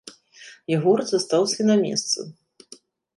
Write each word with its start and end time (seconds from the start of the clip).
Ягор 0.77 0.99
застаўся 1.09 1.61
на 1.69 1.75
месцы. 1.83 2.19